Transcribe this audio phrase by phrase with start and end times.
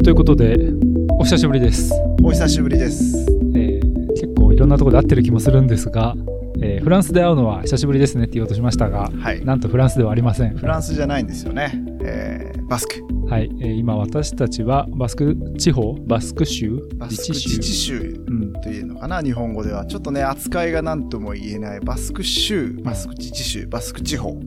[0.00, 0.56] ーということで、
[1.18, 1.92] お久しぶりです。
[2.22, 3.26] お久しぶりです。
[3.54, 3.86] えー
[4.16, 6.14] 結構いろんなところで会ってる気もするんですが、
[6.62, 9.44] えーフランスで会うのは久しぶりですねって言おうとしましたが、はい。
[9.44, 10.56] なんとフランスではありません。
[10.56, 11.72] フランスじゃないんですよね。
[12.02, 12.94] えーバスク。
[13.28, 18.14] はい、えー今私たちはバスク地方、バスク州、バスク自治州
[18.62, 19.84] というのかな、日本語では。
[19.86, 24.40] ちょっとね、扱いが何とも言えないバスク州、バスク自治州、バスク地方。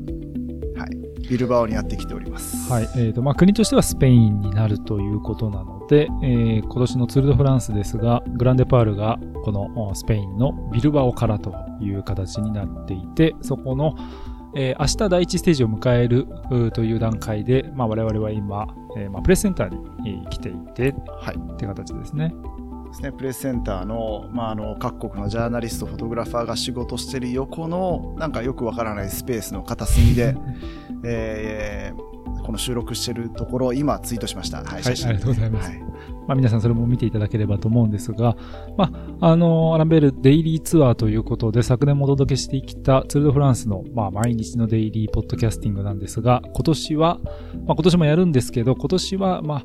[1.29, 1.37] はい。
[1.37, 2.71] ビルバオにやってきております。
[2.71, 13.95] はい、えーとまあ、国としてはスペインになるということなので、えー今年のツール・ド・フランスですが、グランデパールがこのおスペインのビルバオからという形になっていて、そこの、
[14.55, 16.27] えー明日第一ステージを迎える
[16.71, 19.77] という段階で、まあ、我々は今、えーまあ、プレスセンターに
[20.09, 21.35] えー来ていてはい。
[21.35, 22.33] っていう形ですね。
[22.89, 30.35] ですね、プレスセンターの,、まあ、あの各国のジャーナリストフォトグラファーが仕事してる横のなんかよくわからないスペースの片隅で、
[31.03, 32.09] えー
[32.49, 34.63] この収録してるところを今ツイートしました。
[34.63, 35.69] はい、写真ありがとうございます。
[35.69, 35.79] はい。
[35.79, 38.35] まあ、皆さんそれも見ていただければと思うんですが、
[38.75, 49.63] まあ、あの、アランベールデイリーツアーということで、昨年もお届けしてきたツール・ド・フランスの、まあ、毎日のデイリーポッドキャスティングなんですが、今年は、まあ、今年もやるんですけど、今年は、まあ、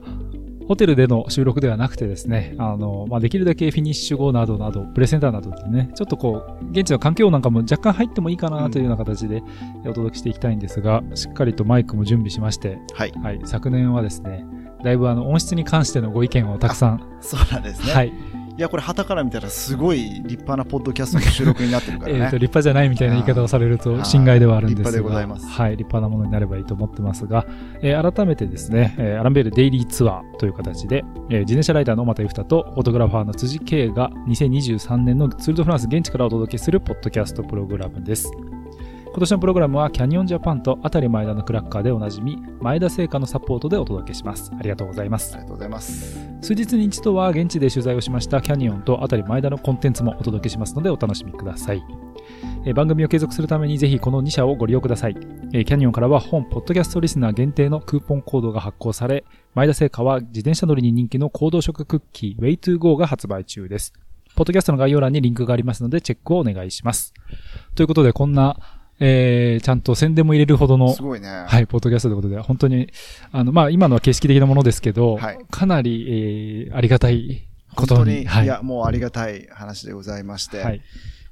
[0.66, 9.42] ホテルでの収録ではなくてですね、あの、まあ、できるだけフィニッシュ後などなど、プレセンターなどでね、ちょっとこう、現地の環境なんかも若干入ってもいいかなというような形で
[9.84, 14.46] お届けしていきたいんですが、しっかりとマイクも準備しまして、はい、はい、昨年はですね、
[14.82, 18.12] だいぶあの音質に関してのご意見をたくさん、そうなんですね。、はい
[18.56, 22.18] い、や、これ、旗から見たらすごい立派なポッドキャストの収録になってるからね。
[22.18, 27.46] えーと立派じゃないみたいな言い方をされると心外ではあるんですが、立派でございますはい、立派なものになればいいと思ってますが、
[27.82, 38.30] えー改めてですね、えーアランベールデイリーツアーという形で、えー自転車ライダーの小俣ゆふたとフォトグラファーの辻圭が2023年のツール・ド・フランス現地からお届けするポッドキャストプログラムです。
[39.14, 44.50] 今年のプログラムはキャニオンジャパンとあたり前田のクラッカーでおなじみ前田製菓のサポートでお届けします。
[44.58, 45.36] ありがとうございますあ。
[45.36, 46.18] りがとうございます。
[46.42, 51.84] 数日に一度は現地で取材をしましたキャニオンとあたり前田のコンテンツもお届けしますのでお楽しみください。
[52.66, 55.16] えー番組を継続するためにぜひこの2社をご利用ください。
[55.52, 59.22] えーキャニオンからは本ポッドキャストリスナー限定のクーポンコードが発行され、
[59.54, 63.92] 前田製菓は自転車乗りに人気の行動食クッキー Way2Go が発売中です。
[64.34, 67.14] ポッドキャストの概要欄にリンクがありますのでチェックをお願いします。
[67.76, 68.56] ということでこんな、
[69.00, 71.28] えーちゃんと宣伝も入れるほどのすごいね。
[71.28, 72.90] はい、ポッドキャストということで、本当に、
[73.32, 77.98] あの、まあ、今のは形式的なものですけど、はいかなり、えーありがたいことに。
[77.98, 78.44] 本当に、はい。
[78.44, 80.58] いや、もうありがたい話でございまして。
[80.58, 80.82] はい。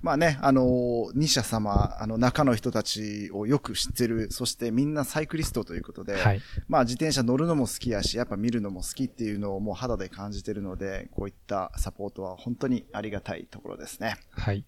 [0.03, 6.41] まあね、あのー、二社様、あの、中の人たちをよく知ってる、そしてみんなサイクリストということで、はい。
[6.67, 14.17] まあ自転車乗るのも好きやし、やっぱ見るのも好きっていうのをもう肌で感じてるので、こういったサポートは本当にありがたいところですね。
[14.33, 14.65] はい。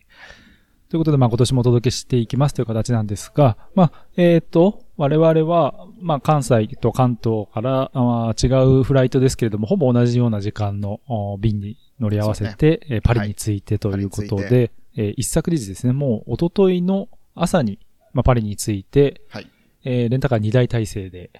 [0.88, 17.78] ということで、まあ、今年もお届けしていきますという形なんですが、まあ、えっ、と、我々は、まあ、関西と関東から、あー違うフライトですけれども、ほぼ同じような時間のお便に乗り合わせて、えーパリに着いてということパリにで、えー一昨日ですね、もう一昨日の朝に、
[18.12, 19.50] まあ、パリに着いて、はい。
[19.84, 21.30] えーレンタカー2台体制で、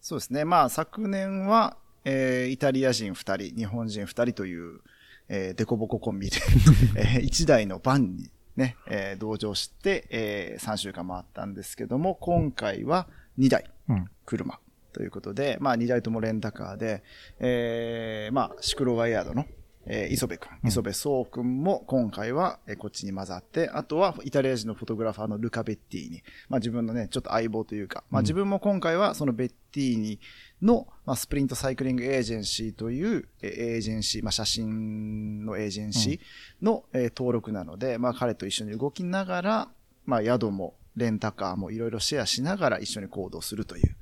[0.00, 0.44] そうですね。
[0.44, 4.80] まあ昨年は、えーイタリア人二人、日本人二人という、
[5.28, 6.36] えー、デコボココンビで、
[6.96, 13.06] えー一台のバンにね、えー同乗して、えー、3週間回ったんですけども、今回は
[13.38, 14.06] 2台うん。
[14.26, 14.58] 車
[14.92, 17.02] ということで、まあ2台ともレンタカーで、
[17.38, 19.46] えー、まあシクロワイヤードの、
[19.86, 30.20] えー、磯部くん、磯部壮くんも今回は、えーこっちに混ざって、あとはイタリア人のフォトグラファーのルカ・ベッティに、まあ自分のね、ちょっと相棒というか、まあ自分も今回はそのベッティに
[30.62, 39.68] の、まあ、 Sprint Cycling Agency という、えーエージェンシー、まあ写真のエージェンシーの、えー登録なので、まあ彼と一緒に動きながら、
[40.06, 43.96] まあ宿もレンタカーもいろいろシェアしながら一緒に行動するという、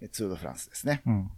[0.00, 1.02] えーツールドフランスですね。
[1.06, 1.30] うん。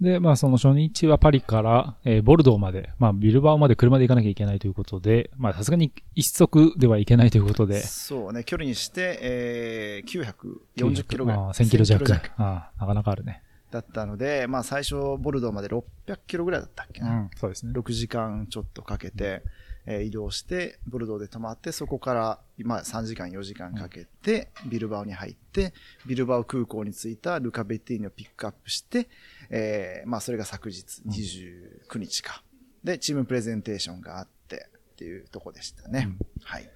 [0.00, 11.40] で、まあ、その初日はパリから、えーボルドーまで、まあ、ビルバオまで車で行かなきゃいけないということで、まあ、さすがに一足ではいけないということで、そうね、距離にして、えー、940キロぐらい。
[11.40, 12.04] まあ、1000キロ弱。
[12.04, 13.42] 1000ああなかなかあるね。
[13.70, 17.28] だったので、まあ最初、ボルドーまで600キロぐらいだったっけな。
[17.36, 17.72] そうですね。
[17.72, 19.42] 6時間ちょっとかけて、
[19.84, 25.72] えー移動して、ボルドーで泊まって、そこから、まあ3時間、4時間かけて、ビルバオに入って、
[26.06, 29.08] ビルバオ空港に着いたルカ・ベッティーニをピックアップして、
[29.50, 32.42] えーまあそれが昨日、29日か。
[32.84, 36.08] で、チームプレゼンテーションがあって、っていうとこでしたね。
[36.08, 36.70] うんはい。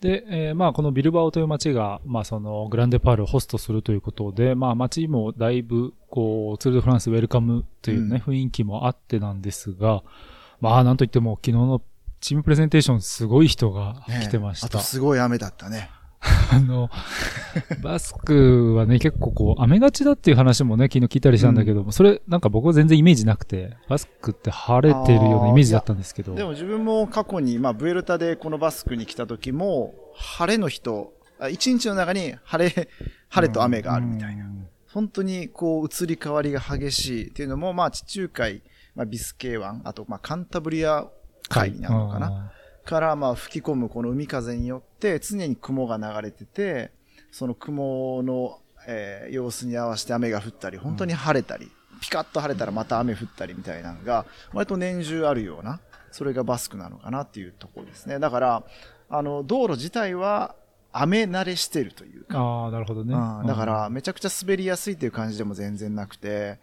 [0.00, 10.02] で、えーまあ、このビルバオという街が、まあ、その、グランデパールをホストするということで、まあ、街もだいぶ、こう、ツール・ド・フランスウェルカムというね、雰囲気もあってなんですが、
[10.60, 11.82] まあ、なんといっても、昨日の
[12.20, 14.66] チームプレゼンテーション、すごい人が来てました。
[14.66, 15.90] ねあとすごい雨だったね。
[16.52, 16.90] あの、
[17.82, 26.34] バスクはね、結構こう、雨がちだっていう話もね、昨日聞いたりしたんだけども、それ、なんか僕は全然イメージなくて、バスクって晴れてるようなイメージだったんですけど。
[26.34, 32.88] でも自分も過去に、まあ、ブエルタでこのバスクに来た時も、晴れの日と、あ一日の中に晴れ、
[33.28, 34.44] 晴れと雨があるみたいな。
[34.44, 34.66] うん
[34.96, 38.62] 本当にこう移り変わりが激しいっていうのも、まあ地中海、
[38.94, 41.06] まあビスケー湾、あとまあカンタブリア
[41.50, 42.50] 海になるのかな。
[42.86, 46.92] からまあ吹き込むこの海風によって常に雲が流れてて、
[47.30, 55.80] その雲の、えー様子に合わせて雨が降ったり、本当に晴れたり、ピカッと晴れたらまた雨降ったりみたいなのが、割と年中あるような、
[56.12, 58.18] それがバスクなのかなっていうところですね。
[58.18, 58.64] だから、
[59.10, 60.54] あの、道路自体は
[60.92, 63.14] 雨慣れしてるというか、ああ、なるほどね。
[63.14, 66.58] うんだから、めちゃくちゃ滑りやすいっていう感じでも全然なくて、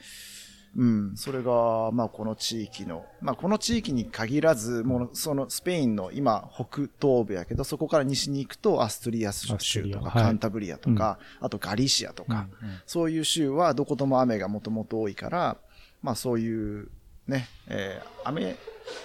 [0.76, 10.24] うん、それが、まあ、この地域の、まあ、この地域に限らず、もう、そのスペインの今、北東部やけど、そこから西に行くと、アストリアス州とか、はい。
[10.24, 12.76] カンタブリアとか、あとガリシアとか、うんうん。
[12.88, 15.58] そういう州はどことも雨がもともと多いから、
[16.02, 16.90] まあ、そういう、
[17.28, 18.56] ね、えー雨、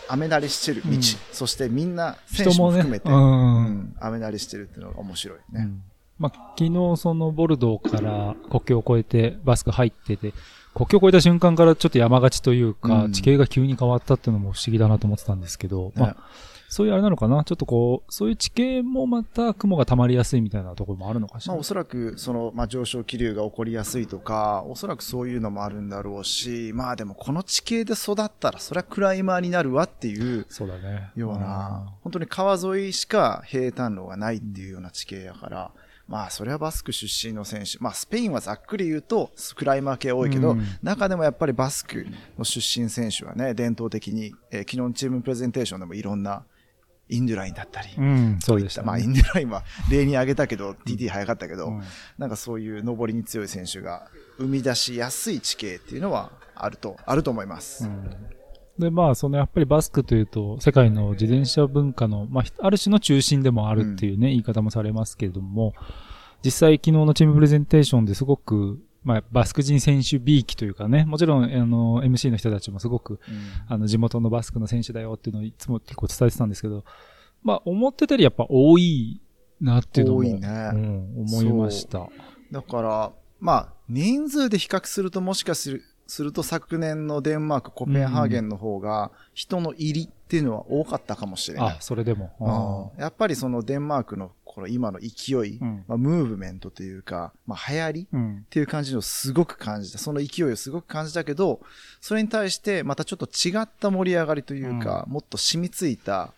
[0.08, 1.02] 雨慣れしてる道、うん。
[1.32, 3.66] そしてみんな、選手人も含めて、うん。
[3.66, 3.96] うん。
[4.00, 5.44] 雨慣れしてるっていうのが面白いね。
[5.52, 5.82] うん。
[6.18, 10.32] まあ、昨日そのボルドーから国境を越えてバスク入ってて、
[10.78, 16.24] 国境を越えた瞬間からちょっと山がちというか、うん地形が急に変わったっていうのも不思議だなと思ってたんですけど、まねあ、
[16.68, 17.42] そういうあれなのかな？
[17.42, 21.54] ちょっとこう、そういう地形もまた雲が溜まりやすいみたいなところもあるのかしら？
[21.54, 31.10] まあ、おそらく、その、まあ、上昇気流が起こりやすいとか、おそらくそういうのもあるんだろうし、まあでもこの地形で育ったら、それはクライマーになるわっていうそうだね。
[31.16, 35.70] ような、本当に川沿いしか平坦路がないっていうような地形やから、
[36.08, 42.06] まあそれはバスク出身の選手、まあスペインはざっくり言うと、クライマー系多いけど、うん中でもやっぱりバスク
[42.38, 46.44] の出身選手はね、伝統的に、えー昨日のチームプレゼンテーションでもいろんな、
[47.10, 48.86] インドゥラインだったり、うん、そうでした、ね。
[48.86, 51.82] まあ、インドゥラインは例に挙げたけど、TT 早かったけど、うん
[52.18, 54.08] なんかそういう上りに強い選手が
[54.38, 57.88] 生み出しやすい地形っていうのはあると、あると思います。
[58.78, 65.74] で、まあ、そのやっぱりバスクというと、世界の自転車文化の、まあ、ある種の中心でもあるっていうね、言い方もされますけれども、
[66.44, 73.18] 実際昨日のチームプレゼンテーションですごく、まあ、バスク人選手 B 期というかね、もちろん、あの、MC の人たちもすごく、うん。
[73.68, 76.84] あの、地元のバスクの選手だよっていうのをいつも結構伝えてたんですけど、
[77.42, 79.20] まあ、思ってたよりやっぱ多い
[79.60, 80.70] なっていうのも、多いね。
[80.74, 82.08] うん、思いました。
[82.50, 91.80] だから、まあ、人数で比較するともしかするすると昨年のデンマーク、コペンハーゲンの方が人の入りっていうのは多かったかもしれないあ、。
[91.80, 92.90] それでも。
[92.96, 98.36] うんやっぱりそのデンマークのこの今の勢い、うんまあ、ムーブメントというか、まあ、流行りうん。
[98.38, 99.98] っていう感じのすごく感じた。
[99.98, 101.60] その勢いをすごく感じたけど、
[102.00, 106.32] それに対してまたちょっと違った盛り上がりというか、もっと染みついた、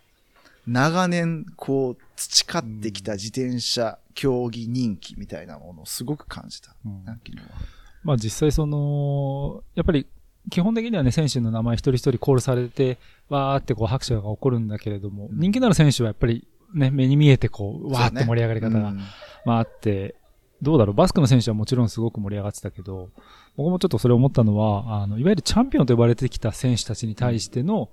[0.66, 6.74] 長年こう培ってきた自転車競技人気みたいなものをすごく感じた。
[6.84, 10.06] うんな昨日はまあ実際その、やっぱり
[10.48, 12.98] 基本的にはね、選手の名前一人一人コールされて、
[13.28, 15.38] わーってこう拍手が起こるんだけれども、うん。
[15.38, 19.00] 人気のある選手はやっぱりね、目に見えてこう、わーって盛り上がり方が、うん。
[19.44, 20.14] まああって、
[20.62, 23.10] どうだろう、バスクの選手はもちろんすごく盛り上がってたけど、
[23.56, 27.90] 僕もちょっとそれ思ったのは、あの、いわゆるチャンピオンと呼ばれてきた選手たちに対しての、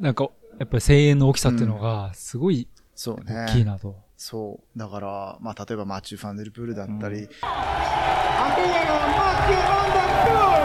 [0.00, 3.46] なんか、やっぱり声援の大きさっていうのが、すごいそうね。
[3.48, 3.96] 大きいなと。
[4.24, 4.78] そう。
[4.78, 7.28] だから、まあ、例えばマチュー・ファンデルプールだったり、うん Aquí
[8.62, 10.62] llega Matthew Van Der Poel.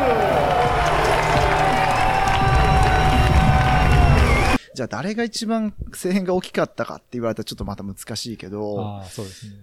[4.75, 9.53] じゃあ誰が一番声援が大きかったかって言われたらちょっとまた難しいけど、ああ、そうですね。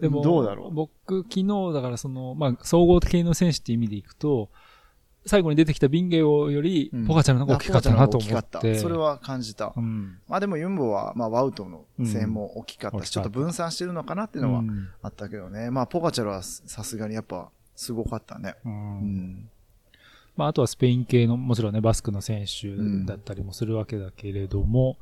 [0.00, 0.70] でも、どうだろう？
[0.72, 4.48] 僕、昨日、だからその、まあ、総合的な選手って意味でいくと、
[5.26, 8.72] 最後に出てきたビンゲオよりうん、ポカチャルの方が大きかったなと思あポガチャルの方が大きかって。
[8.72, 9.72] ったそれは感じた。
[9.76, 10.18] うん。
[10.28, 15.70] まあでもユンボは、まあワウトの声援も大きかったし、うんちょっと分散してるのかなっていうのはうんあったけどね。
[15.70, 18.54] まあポガチャルはさすがにやっぱすごかったね。
[18.64, 19.48] ううんん。
[20.36, 22.74] まあ、あとはスペイン系の、もちろんね、バスクの選手
[23.06, 24.96] だったりもするわけだけれども、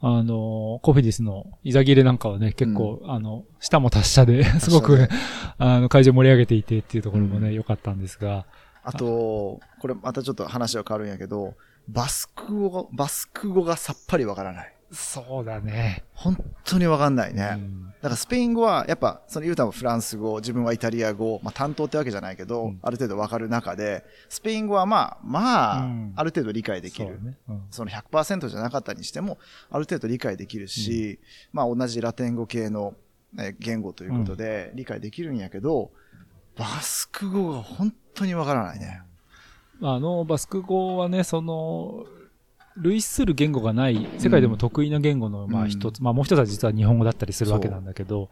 [0.00, 5.08] あの、コフィディスのイザギレなんかはね、結構、あの、下も達者で、 すごく、
[5.56, 8.44] あの、会場盛り上げていてっていうところもね、うん良かったんですが、
[8.84, 11.54] あと、これまたちょっと話は変わるんやけど、
[11.88, 14.74] バスク語が、バスク語がさっぱりわからない。
[14.92, 16.04] そうだね。
[16.12, 17.54] 本当にわかんないね。
[17.54, 27.18] うんだからスペイン語は、やっぱ、そのユータもフランス語、自分はイタリア語、まあ担当ってわけじゃないけど、うんある程度わかる中で、スペイン語はまあ、まあ、うんある程度理解できる。
[27.18, 27.38] そうね。
[27.48, 29.38] うんその100%じゃなかったにしても、
[29.70, 31.18] ある程度理解できるし、
[31.50, 32.94] まあ同じラテン語系の
[33.38, 35.90] え言語ということで理解できるんやけど、
[36.56, 39.02] バスク語が本当にわからないね。
[39.82, 42.06] あの、バスク語はね、その、
[42.76, 48.30] 類する言語がない、世界でも得意な言語の、まうんあ一つ、まあもう一つは実は日本語だったりするわけなんだけど、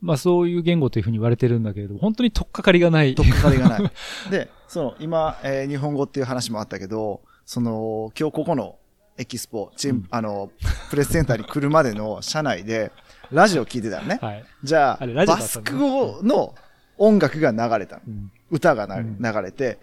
[0.00, 3.14] まあそういう言語というふうに言われてるんだけれど、本当に取っかかりがない。
[3.14, 3.90] とっかかりがない。
[4.30, 8.76] で、その、今、えー日本語っていう話もあったけど、その、今日ここの
[9.18, 10.50] エキスポ、チーム、あの、
[10.90, 12.92] プレスセンターに来るまでの車内で、
[13.30, 14.18] ラジオ聞いてたよね。
[14.20, 14.44] はい。
[14.62, 16.54] じゃあ、あれラジオバスク語の
[17.02, 18.02] 音楽が流れたの。
[18.06, 19.78] うん歌が流れて、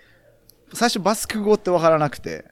[0.73, 2.45] 最初バスク語ってわからなくて、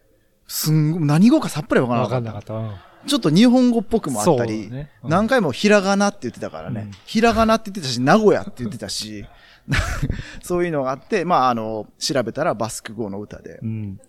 [0.47, 2.31] すんごい、何語かさっぱりわからなわかった。
[2.31, 2.53] かんなかった。
[2.55, 6.81] うんちょっと日本語っぽくもあったり、ねうん何回もひらがなって言ってたからね。
[6.81, 9.25] うんひらがなって言ってたし、名古屋って言ってたし、
[10.41, 13.65] そういうのがあって、まあ、あの、調べたらバスク語の歌でう。
[13.65, 13.99] ん。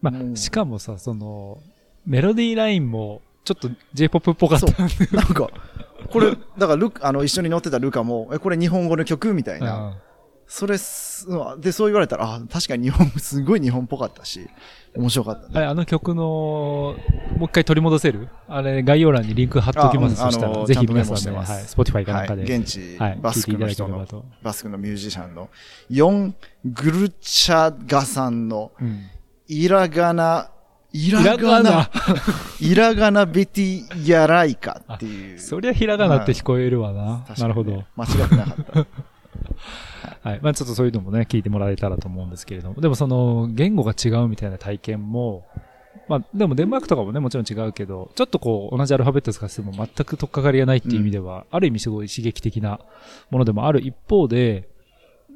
[0.00, 1.58] まうんあ、しかもさ、その、
[2.06, 4.66] メロディーラインも、ちょっと J-POP っぽかった。
[4.66, 4.72] そ
[5.12, 5.16] う。
[5.16, 5.48] なんか、
[6.10, 9.76] これ、だからルカ、あの、一緒に乗ってたルカも、え、これ日本語の曲みたいな。
[9.76, 9.94] うん
[10.54, 11.26] それす、
[11.60, 14.50] で、そう言われたら、あ、確かに日本、すごい日本っぽかったし、
[14.94, 15.52] 面白かったね。
[15.54, 16.94] あれ、あの曲の、も
[17.40, 18.28] う一回取り戻せる？
[18.48, 20.20] あれ、概要欄にリンク貼っときます。
[20.20, 22.42] あうんそしたら、ぜひ皆さんで、とメモしてますはい、Spotify かなんかで。
[22.42, 25.48] はい、現地、はいバスクの人のと、バスクのミュージシャンの、
[25.88, 26.34] ヨン・
[26.66, 29.08] グルチャガさんの、うん
[29.48, 30.50] イラガナ、
[30.92, 31.90] イラひらがな
[32.60, 35.38] イラガナベティヤライカっていう。
[35.40, 37.24] そりゃひらがなって聞こえるわな。
[37.38, 37.84] なるほど。
[37.96, 38.86] 間違ってなかった。
[40.28, 40.40] はい。
[40.42, 42.80] まあちょっとそういうのもね、聞いてもらえたらと思うんですけれども。
[42.80, 45.46] でもその、言語が違うみたいな体験も、
[46.08, 52.80] まあでもデンマークとかもね、もちろん違うけど、ちょっとこう、同じアルファベット使ってても全く取っかかりがないっていう意味では、ある意味すごい刺激的な
[53.30, 54.68] ものでもある一方で、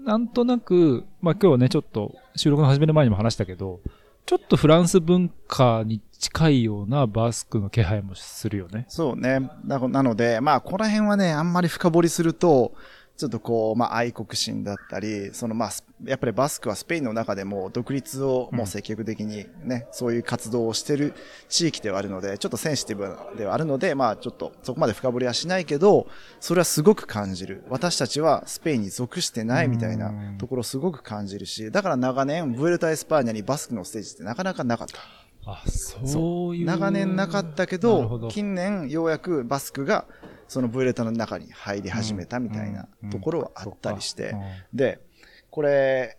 [0.04, 3.80] なんとなく、まあ今日はね、ちょっと収録の始める前にも話したけど、
[4.26, 8.84] ちょっとフランス文化に近いようなバスクの気配もするよね。
[8.88, 9.48] そうね。
[9.64, 12.74] ななので、まあ、この辺はね、あんまり深掘りすると、
[13.16, 21.14] ちょっとこう、まあ、愛国心だったり、そのまあ、スやっぱりバスクはスペインの中でも独立をもう積極的にね、そういう活動をしてる
[21.48, 26.06] 地域ではあるので、ちょっとセンシティブではあるので、まあ、ちょっとそこまで深掘りはしないけど、
[26.40, 27.64] それはすごく感じる。
[27.70, 35.00] 私たちはスペインに属してないみたいなところをすごく感じるし、だから長年、ブエルタ・エスパーニャにバスクのステージってなかなかなかった。
[35.46, 36.66] あ、そういう。
[36.66, 40.04] 長年なかったけど近年ようやくバスクが
[40.48, 44.34] そのブエルタの中に入り始めたみたいなうんところはあったりして
[44.72, 45.00] で、
[45.50, 46.18] これ、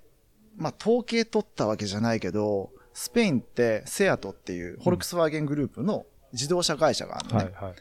[0.56, 7.44] まあ統計取ったわけじゃないけど、スペインってセアトっていうフォルクスワーゲングループの自動車会社があるのね。
[7.46, 7.76] はいはい。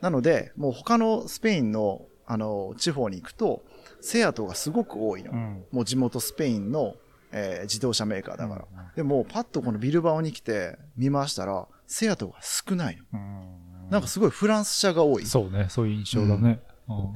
[0.00, 3.62] なので、もう他のスペインのあの地方に行くと、
[4.00, 5.32] セアトがすごく多いの。
[5.32, 6.94] うんもう地元スペインの、
[7.30, 8.64] えー自動車メーカーだから。
[8.70, 13.60] うんうんでも、パッとこのビルバオに来て見ましたら、セアトが少ないの。
[13.92, 15.26] なんかすごいフランス車が多い。
[15.26, 16.60] そうね、そういう印象だね。
[16.88, 17.12] うん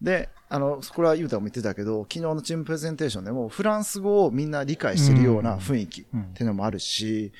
[0.00, 7.32] で、あの、これはユータも言ってたけど、昨日のチームプレゼンテーションでも、フランス語をみんな理解してるような雰囲気っていうのもあるし、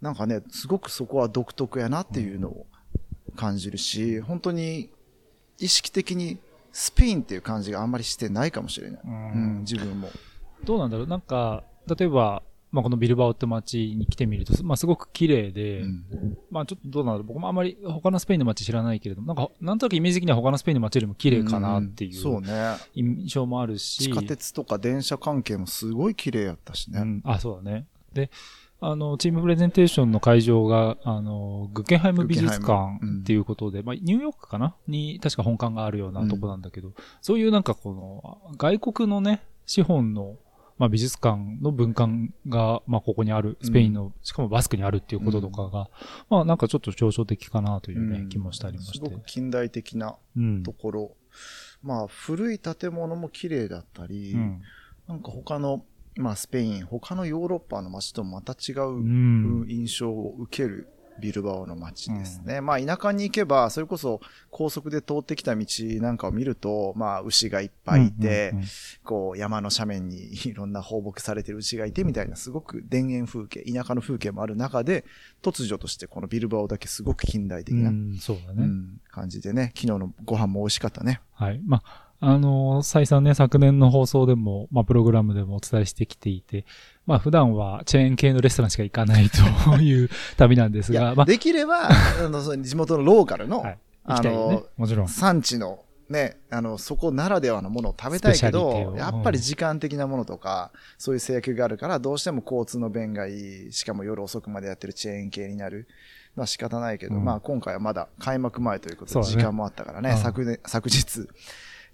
[0.00, 2.66] なんかね、すごくそこは独特やなっていうのを
[3.34, 4.90] 感じるし、本当に
[5.58, 6.38] 意識的に
[6.70, 9.00] スペインっていう感じがあんまりしてないかもしれない。
[9.04, 10.08] ううんん、自分も。
[10.62, 11.06] どうなんだろう？
[11.08, 16.38] なんか、例えば、まあ、このビルバオって街に来てみると、まあ、すごく綺麗で、うん。
[16.50, 17.26] まあ、ちょっとどうなんだろう。
[17.28, 22.74] 僕もあんまり他のスペインの街知らないけれども、なんか、なんとなくイメージ的には他のスペインの街よりも綺麗かなっていんそううね。
[22.94, 27.00] 印象もあるし、地下鉄とか電車関係もすごい綺麗やったしね。
[27.00, 27.86] うん、あ、そうだね。
[28.12, 28.30] で、
[28.80, 34.74] あの、チームプレゼンテーションの会場が、あの、グッケンハイム美術館っていうことで、まあ、ニューヨークかな？
[34.88, 40.36] に確か本館があるようなとこなんだけど、そういうなんかこの、外国のね、資本の、
[40.76, 45.88] まあ、美術館の文館が、まあ、ここにある、スペインの、しかもバスクにあるっていうこととかが、
[46.28, 49.20] まあ、なんかちょっと象徴的かなというね、うん気もしたりもしてすご。
[49.20, 50.72] く近代的なうんと。
[50.72, 51.16] ころ。
[51.82, 54.62] まあ、古い建物も綺麗だったり、うん。
[55.06, 55.84] なんか他の、
[56.16, 59.66] まあ、スペイン、他のヨーロッパの街ともまた違ううん。
[59.68, 62.60] 印象を受けるビルバオの街ですね。
[62.60, 68.68] まあ、田舎に行けば、それこそ高速で通ってきた道なんかを見ると、まあ、牛がいっぱいいて、うんうんうん
[69.04, 75.04] こう、山の斜面にいろんな放牧されてる牛がいてみたいな、すごく田園風景、田舎の風景もある中で、
[75.42, 78.66] 突如としてこのビルバオだけすごく近代的な、うん、そうだうね。
[78.66, 81.20] ん感じでね、昨日のご飯も美味しかったね。
[81.34, 81.60] はい。
[81.64, 86.64] まあ、あの再三ね、昨年の放送でも、まあ、プログラムでもお伝えしてきていて、
[87.06, 93.78] まあ、普段はチェーン系のレストランしか行かないという旅なんですが、、まできれば、 あの、地元のローカルの、あ、はい。
[94.04, 94.66] あの。
[94.76, 95.08] もちろん。
[95.08, 105.88] 産地のね、あの、そこならではのものを食べたいけどやっぱり時間的なものとか、そういう制約があるから、どうしても交通の便がいい、しかも夜遅くまでやってるチェーン系になる。
[106.36, 111.28] まあ仕方ないけど、うんまあ今回はまだ開幕前ということで時間もあったからね、うん昨年、昨日、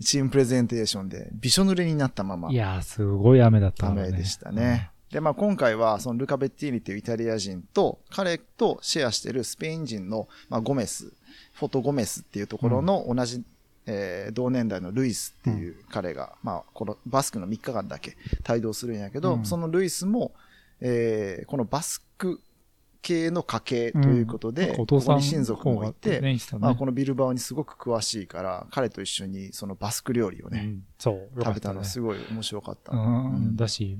[0.04, 4.90] チームプレゼンテーションでびしょ濡れになったままい、やー、すごい雨だったねメでしたね。。
[5.10, 11.12] で、まあ今回は、そのルカ・ベッティーニっていうイタリア人と、彼とシェアしてるスペイン人の、まあゴメス、
[11.54, 13.42] フォトゴメスっていうところの同じ
[13.86, 18.16] えー同年代のルイスっていう彼が、まあ、このバスクの3日間だけ
[18.48, 20.32] 帯同するんやけど、うんそのルイスも、
[20.80, 22.40] えーこのバスク
[23.02, 30.82] 系の家系ということで、お父さんここに親族もいて、ね、まあ、このビルバオにすごく詳しいから、彼と一緒にそのバスク料理をね、うん。
[30.98, 32.92] 食べったのすごい面白かった。
[33.54, 33.98] だし、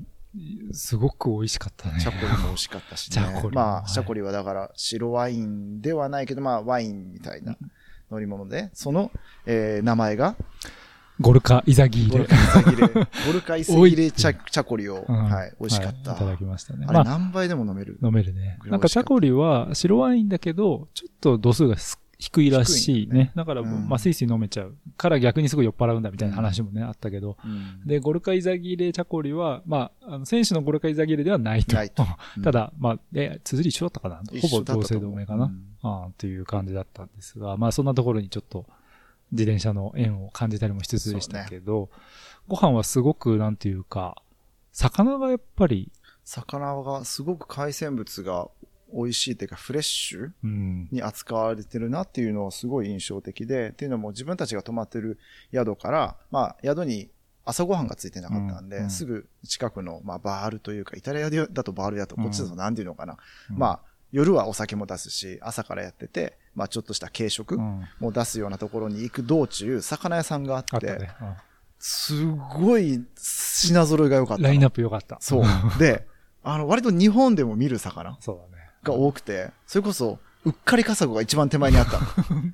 [0.71, 1.99] すごく美味しかったね。
[1.99, 3.21] チャコリも美味しかったしね。
[3.51, 3.91] まあ、はい。
[3.91, 7.57] チャコリはだから白ワインではないけど、まあワインみたいな
[8.09, 9.11] 乗り物で、その、
[9.45, 10.35] えー名前が、
[11.21, 12.25] ゴルカ・イザギーレゴル。
[12.25, 16.11] カイセギレ、ゴルカイセギレ チャチャコリを、うんはい、美味しかった。
[16.11, 16.85] はいいただきましたね。
[16.87, 17.97] あれまあ、何杯でも飲める。
[18.03, 18.57] 飲めるね。
[18.65, 23.09] なんかチャコリは白ワインだけど、ちょっと度数がす低いらしいね。
[23.09, 24.75] 低いねだから、うんまあ、スイスイ飲めちゃう。
[24.97, 27.37] から逆にすごい酔っ払うんだみたいな話もね、あったけど。
[27.43, 31.75] うんで、ゴルカ・イザギーレ・チャコリは、まあ、あの選手のゴルカ・イザギーレではないと。
[31.75, 32.03] ないと
[32.37, 38.67] うんただ、まあ、え、綴り一緒だったかなほぼ同姓同名かな、うんああっていう感じだったんですが、まあ、そんなところにちょっと
[39.31, 41.89] 自転車の縁を感じたりもしつつでしたけど、
[42.47, 44.21] ご飯はすごく、なんていうか、
[44.71, 45.91] 魚がやっぱり、
[46.23, 48.49] 魚がすごく海鮮物が
[48.93, 50.87] 美味しいというかフレッシュうん。
[50.91, 55.17] に扱われてるなっていうのはすごい印象的で、っていうのも自分たちが泊まってる
[55.53, 57.09] 宿から、まあ宿に
[57.43, 63.17] 朝ごはんがついてなかったんで、すぐ近くの、まあ、バールというか、イタリアでだとバールだと、こっちだと何ていうのかな。
[63.49, 63.79] うんまあ、
[64.11, 71.09] 夜はお酒も出すし、朝からやってて、まあちょっとした軽食うんも出すようなところに行く道中、魚屋さんがあって。
[71.83, 75.17] すごい品揃いが良かったラインナップ良かった。
[75.19, 75.43] そう。
[75.79, 76.05] で、
[76.43, 78.63] あの、割と日本でも見る魚そうだね。
[78.83, 82.05] が多くて、それこそ、うっかりカサゴが一番手前にあったの。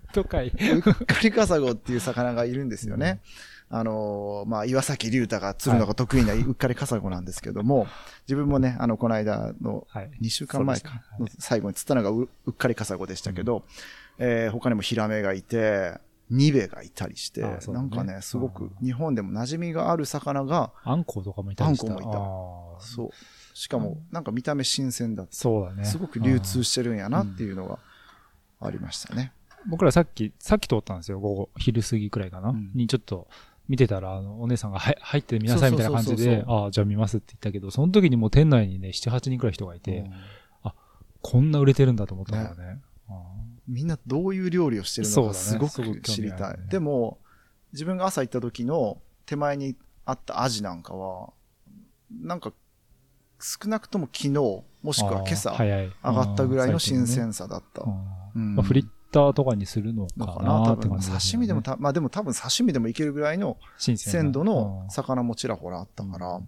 [0.13, 0.48] とかい。
[0.48, 3.22] うっかりカサゴっていう魚がいるんですよね。
[3.69, 7.88] あのーまあ、岩崎龍太が釣るのが得意なうっかりカサゴなんですけども、
[8.27, 10.12] 自分もね、あの、この間のはい。
[10.21, 13.63] 2週間前かの最後に釣ったのがううっかりカサゴでしたけど、
[14.19, 21.65] えー他にもヒラメがいて、ニベがいたりして、ねなんかね、すごくうん日本でも馴染みがある魚が、あんこうとかもいた。
[21.65, 22.03] あんこもい
[22.80, 23.10] たそう。
[23.53, 25.36] しかも、なんか見た目新鮮だった。
[25.36, 25.86] そうだね。
[25.86, 27.80] すごく流通うんしてるんやなっていうのが
[28.62, 29.34] ありましたね。
[29.67, 32.49] 僕らさっき、さっき通ったんですよ、午後、昼過ぎくらいかな。
[32.49, 33.27] うんにちょっと
[33.67, 40.12] 見てたら、あの、お姉さんが、はい、入ってみなさいみたいな感じでああ、じゃあ見ますって言ったけど、その時にもう店内にね、7、8人くらい人がいて、うん。
[41.21, 42.82] こんな売れてるんだと思ったからね。
[43.10, 43.13] あ
[43.67, 46.58] みんなどういう料理をしてるのかすごすごくく知りたい。
[46.58, 46.67] ね。
[46.69, 47.19] でも、
[47.73, 49.75] 自分が朝行った時の手前に
[50.06, 51.34] あったアジなんかは、
[52.10, 52.53] なんか
[53.39, 57.82] 少なくとも昨日、もしくは今あ朝上がったぐらいの新うん鮮さだった。
[57.82, 58.56] 最近のねうん。
[58.56, 66.41] まあ、フリッターとかにするのかな多分なって感じ、刺身でもた、まあでも多分刺身でもいけるぐらいの新鮮度のうん魚もちらほらあったから、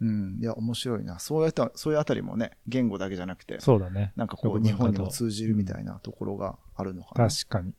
[0.00, 1.20] うん、いや、面白いな。
[1.20, 4.12] そうやった、そういうあたりもね、言語だけじゃなくて、そうだね。
[4.16, 7.28] なんかこう、日本にも通じるみたいなところがあるのかな。
[7.28, 7.72] 確かに。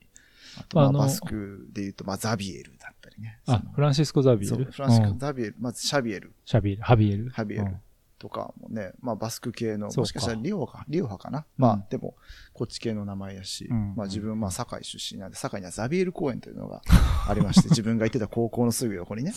[0.58, 3.40] あと、まスクで言うと、まあ、ザビエルだったりね。
[3.48, 4.72] あフランシスコ・ザビエそうル。
[4.72, 7.30] フランシスコ、うんザビエル、まずシャビエルシャビエル、ハビエル？
[7.30, 7.76] ハビエルうん
[8.24, 11.46] とかもね、まあ、バスク系の、もしかしたらリオか、リオ派かな。
[11.58, 12.16] まあ、うんでも、
[12.54, 16.82] こっち系の名前やし、うんまあ、自分、まあ、堺出身なんで、堺にはザビエル公園というのが
[17.28, 19.34] ありまして、自分が行ってた高校のすぐ横にね。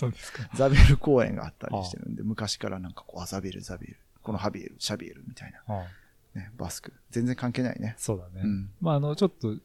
[0.55, 5.75] ザビエル公園があったりしてるんで、昔からなんかこう、あザビエル、ザビエル、このハビエル、シャビエルみたいな、
[6.35, 6.93] ね、バスク。
[7.11, 7.97] 全然関係ないね。
[7.99, 8.43] そうだね。
[8.45, 9.57] うんまあ、あの、ちょっと、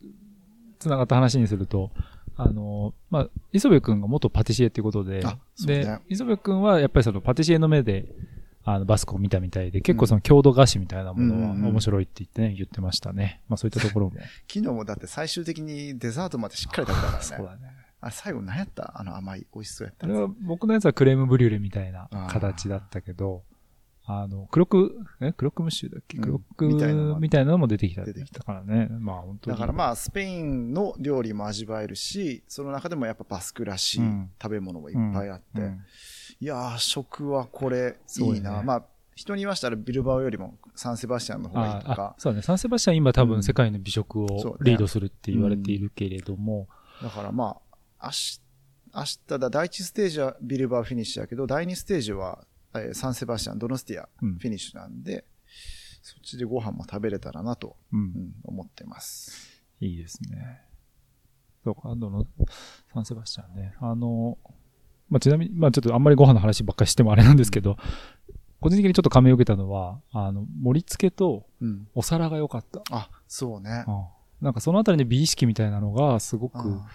[0.80, 1.92] つながった話にすると、
[2.44, 5.24] あの、まあ、磯部くんが元パティシエっていうことで、
[5.66, 8.06] で、磯部くんはやっぱりそのパティシエの目で、
[8.64, 13.42] あの、バスクを見たみたいで、結構その郷土菓子みたいなものはうんうんうん面白いって言ってね、言ってましたね。
[13.50, 14.16] まあそういったところも。
[14.52, 17.24] 昨日もだって最終的にデザートまでしっかり食べたからね。
[17.24, 17.62] そうだね。
[18.02, 19.00] あれ最後何やった？
[19.00, 23.44] あの甘い、美味しそうやったあれは僕のやつはクレームブリュレみたいな形だったけど、
[24.06, 25.32] あの、クロック、え？
[25.32, 26.18] クロックムッシュだっけ？
[26.18, 28.04] うんクロックみたいなのがみたいなのも出てきた。
[28.04, 28.88] 出てきたからね。
[28.90, 29.56] まあ本当に。
[29.56, 35.80] だからまあ、スペインの料理も味わえるし、その中でもやっぱバスクらしいうん食べ物もいっぱいあって、うん
[36.42, 38.52] いやー、食はこれいいな。
[38.52, 38.84] よねまあ、
[39.16, 42.42] 人に言わしたらビルバオよりもサンセバスチャンの方がいいとか、そうだね。
[42.44, 46.68] サンセバスチャン今多うん分世界の美食をリードするって言われているけれども、
[47.02, 47.58] だからま
[48.00, 48.42] あ、明日、
[48.96, 55.26] 明日だ、第一ステージはビルバオフィニッシュやけど、第二ステージは、えーサンセバスチャン、ドノスティアうんフィニッシュなんで、
[56.02, 59.64] そっちでご飯も食べれたらなと、うんうん思ってます。
[59.80, 60.62] いいですね。
[61.64, 62.26] そうか、あの、
[62.92, 63.76] サンセバスチャンね。
[63.80, 64.38] あの、
[65.12, 67.78] まあ、ちなみに、まあ、ちょっとあんまりご飯の話ばっかりしてもあれなんですけど、
[68.62, 71.88] 個人的にちょっと感銘を受けたのは、あの、盛り付けとうん。
[71.94, 72.82] お皿が良かった。
[72.90, 73.84] あ、そうね。
[73.88, 74.06] うん
[74.42, 76.88] なんかそのあたりに美意識みたいなのがすごくあ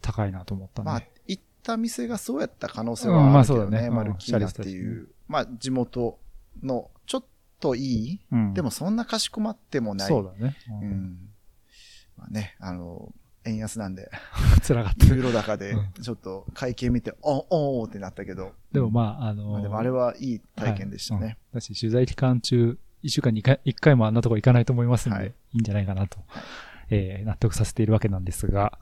[0.00, 0.86] 高いなと思ったね。
[0.86, 3.62] まあ、行った店がそうやった可能性うんまあはあるけどね。
[3.62, 6.18] そうだねうんマルキーナっていう、まあ、地元
[6.62, 7.24] の、ちょっ
[7.58, 10.08] といい、うんでもそんなかしこまってもない。
[10.08, 10.56] そうだね。
[10.70, 11.18] ううんん。
[12.16, 13.12] まあね、あの、
[13.46, 14.10] 円安なんで、
[14.66, 15.06] 辛かった。
[15.06, 18.52] ユーロ高でう、ちょっと会計見て、おおーってなったけど。
[18.72, 21.20] でもまあ、あのまあでもあれはいい体験でしたね。
[21.20, 21.28] はい。
[21.28, 25.28] うんだし、取材期間中、一週間に一回一回もあんなとこ行かないと思いますんで、はい。
[25.28, 26.18] い、いんじゃないかなと、
[26.90, 28.78] えー納得させているわけなんですが、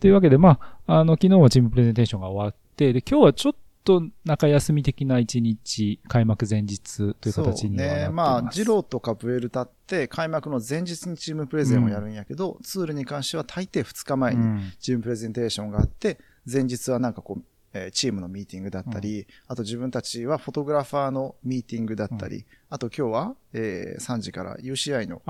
[0.00, 7.58] というわけで、まあ、あの、昨日はチームプレゼンテーションが終わって、で、今日はちょっと中休み的な一日、開幕前日という形にはなっています。
[7.58, 8.08] そうね。
[8.10, 16.18] まあ、ジローとかブエルタって開幕の前日にチームプレゼンをやるんやけど、ツールに関しては大抵2日前にうんチームプレゼンテーションがあって、
[16.50, 17.42] 前日はなんかこう、
[17.74, 25.22] えーチームのミーティングだったり、あと自分たちはフォトグラファーのミーティングだったり、あと今日は、えー3時から UCI の。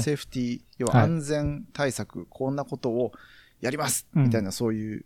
[0.00, 3.12] セーフティー、要ははい安全対策、こんなことを
[3.60, 5.04] やりますうんみたいなそういう、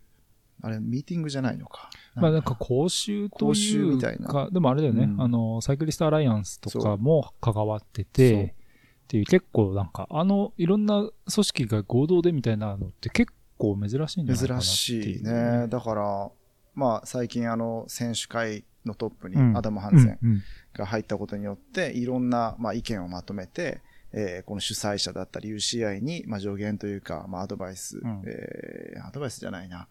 [0.62, 1.90] あれ、ミーティングじゃないのか。
[2.14, 2.55] まあなんか。
[2.55, 4.29] 講習と講習いうみたいな。
[4.29, 5.20] か、でもあれだよね、うん。
[5.20, 8.55] あの、サイクリストアライアンスとかも関わってて、
[9.03, 15.66] っていう結構なんか、あの、いろんな組織が合同でみたいなのって結構珍しいんじゃないかな珍しいね。
[15.68, 16.31] だから、
[16.75, 19.57] まあ最近あの選手会のトップにうん。
[19.57, 20.42] アダム・ハンセン
[20.75, 23.81] が入ったことによって、いろんなまあ意見をまとめて、
[24.12, 28.22] えーこの主催者だったり UCI にまあ助言というか、まあアドバイス、ん。
[28.27, 29.88] えーアドバイスじゃないな。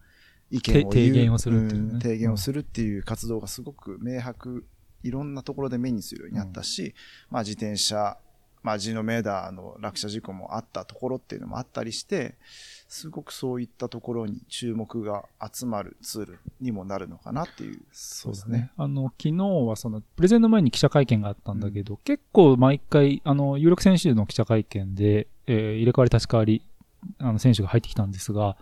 [0.52, 4.64] 意見を提言をするっていうねん提言をするっていう活動がすごく明白、
[5.02, 6.94] いろんなところで目にするようになったし、
[7.30, 8.18] まあ自転車、
[8.62, 12.36] まあジノメーダーの落車事故もあったところっていうのもあったりして、
[12.86, 17.80] すごくそういったところに注目が集まるツールにもなるのかなっていう。
[17.90, 18.70] そうですね。。
[18.76, 26.62] あの、昨日はその、プレゼンの前に記者会見があったんだけど、結構毎回、あの、有力選手の記者会見で、えー入れ替わり立ち替わり、
[27.18, 28.58] あの、選手が入ってきたんですが、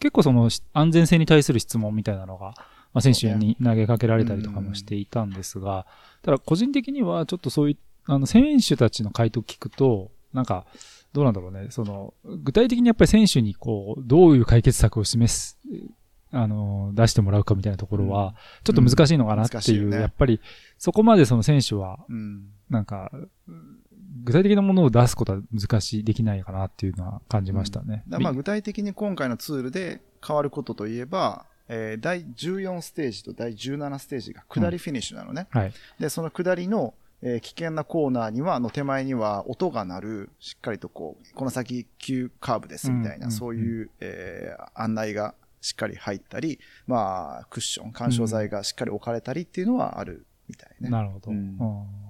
[0.00, 2.54] 結構その、し安全性に対する質問みたいなのが、
[2.92, 5.86] まあ、選手に投げかけられたりとかもしていたんですが、
[6.22, 10.66] ただ個人的にはちょっとそういう、あの、選手たちの回答を聞くと、なんか、
[11.12, 11.68] どうなんだろうね。
[11.70, 15.58] その、具体的にやっぱり選手にこう、どういう解決策を示す、
[16.32, 18.34] あの、出してもらうかみたいなところは、
[18.64, 20.40] ちょっと難しいのかなっていう、やっぱり、
[20.78, 22.50] そこまでその選手は、うん。
[22.68, 23.10] なんか、
[24.24, 28.04] 具体的なものを出すことは難しい、できないかなっていうのは感じましたね。
[28.08, 35.46] だからまあ具体的に今回のツールで変わることといえば、えー第14ステージと第17ステージが下りフィニッシュなのね。
[35.50, 35.72] はい。
[35.98, 50.88] で、その下りの、えー危険なコーナーには、の手前には音が鳴る、しっかりとこう、この先急カーブですみたいな、うんそういう、えー案内がしっかり入ったり、まあ、クッション、干渉剤がしっかり置かれたりっていうのはあるみたいね。
[50.88, 51.30] なるほど。
[51.30, 52.09] うんうん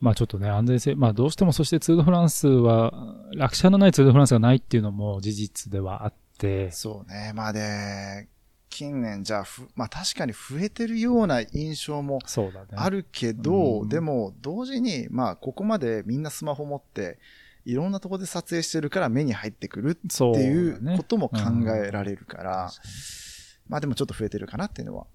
[0.00, 2.92] まあちょっとね、安全性、まあどうしてもそしてツールドフランスは、
[3.34, 7.32] 落車のないツールドフランスがないっていうのも事実ではあって、そうね。
[7.34, 8.28] まあで、
[8.68, 12.66] 近年じゃあふ、まあ確かに増えてるような印象もそうだね。
[12.72, 17.18] あるけど、うんでも同時に、まあここまでみんなスマホ持って、
[17.64, 21.38] いろんなところで撮影してるから目に入ってくるっていうことも考
[21.74, 22.70] えられるから、
[23.66, 25.06] まあでもちょっと増えてるかなっていうのは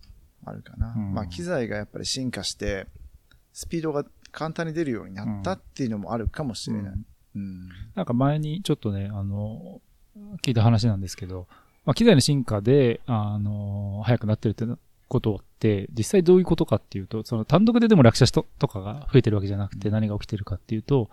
[0.43, 0.93] あるかな。
[0.97, 2.87] うんまあ機材がやっぱり進化して、
[3.53, 6.93] スピードが簡単に出るようになったっていうのもあるかもしれない。
[7.35, 7.69] うん。
[7.95, 9.81] なんか前にちょっとね、あの、
[10.41, 11.47] 聞いた話なんですけど、
[11.85, 14.65] まあ、機材の進化で、あの、速くなってるって
[15.07, 21.09] ことって、実際どういうことかっていうと、その単独ででも落車しととかが増えてるわけじゃなくて何が起きてるかっていうと、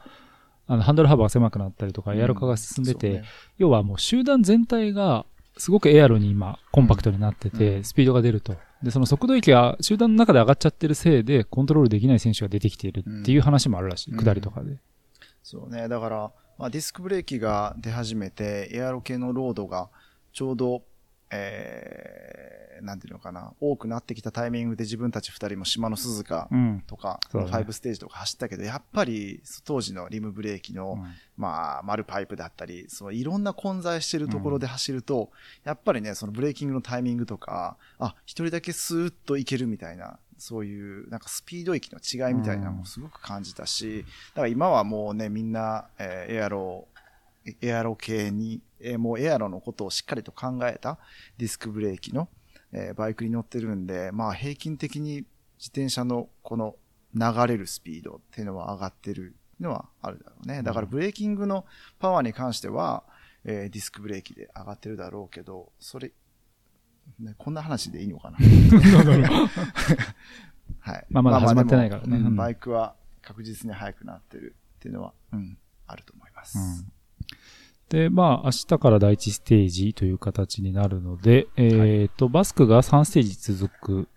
[0.66, 3.22] あの、ハンドル幅が狭くなったりとか、エアロ化が進んでて、
[3.56, 5.24] 要はもう集団全体が
[5.58, 8.56] すごくエアロに今コンパクトになってて、うんスピードが出ると。
[8.82, 14.12] で、その速度域が集団の中で上がっちゃってるせいでコントロールできない選手が出てきているっていう話もあるらしい。
[14.12, 14.78] うん下りとかで。
[15.42, 15.88] そうね。
[15.88, 19.88] だから、まあ、ディスクブレーキが出始めて、エアロ系のロードが
[20.32, 20.82] ちょうど、
[21.30, 26.82] えー、なんていうのかな、多くなってきたタイミングで自分たち二人も島の鈴鹿うん。
[26.86, 27.64] とか、そうだね。
[27.64, 30.98] 5ステージとか走ったけど、やっぱり当時のリムブレーキの、
[31.36, 35.30] まあ、丸パイプだったり、そのいろんな混在してるところで走ると、
[35.64, 46.86] やっぱりね、そのブレーキングのタイミングとか、あ、一人だけスーッといけるみたいな、そういう、なんかスピード域の違いみたいなのもすごく感じたし、だから今はもうね、みんな、えーエアロ、
[47.62, 50.98] エアロ系に、えーもうエアロのことをしっかりと考えた
[51.36, 52.28] ディスクブレーキの、
[52.72, 55.24] えーバイクに乗ってるんで、まあ平均的に
[55.58, 56.76] 自転車のこの
[57.14, 60.62] 流れるスピードっていうのは上がってるのはあるだろうね。
[60.62, 61.64] だからブレーキングの
[61.98, 63.02] パワーに関しては、
[63.44, 66.12] えーディスクブレーキで上がってるだろうけど、それ、
[67.18, 68.36] ね、こんな話でいいのかな？
[70.80, 71.06] はい。
[71.10, 76.84] まあまだ始まってないからねでもうんうんバイクは確実に速くなってるっていうのは、うん、あると思います。
[77.88, 84.08] で、まあ、明日から第一ステージという形になるので、えっ、と、バスクが3ステージ続く